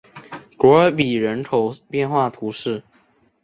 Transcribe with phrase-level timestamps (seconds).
[0.57, 2.81] 古尔比人口变化图示